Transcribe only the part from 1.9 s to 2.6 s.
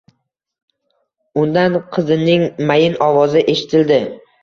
qizining